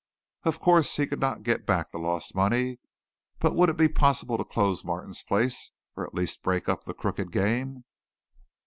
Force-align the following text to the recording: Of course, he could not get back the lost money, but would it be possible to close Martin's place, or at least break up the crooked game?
Of 0.45 0.59
course, 0.59 0.95
he 0.95 1.05
could 1.05 1.19
not 1.19 1.43
get 1.43 1.67
back 1.67 1.91
the 1.91 1.99
lost 1.99 2.33
money, 2.33 2.79
but 3.37 3.53
would 3.53 3.69
it 3.69 3.77
be 3.77 3.87
possible 3.87 4.35
to 4.35 4.43
close 4.43 4.83
Martin's 4.83 5.21
place, 5.21 5.73
or 5.95 6.03
at 6.03 6.15
least 6.15 6.41
break 6.41 6.67
up 6.67 6.85
the 6.85 6.95
crooked 6.95 7.31
game? 7.31 7.83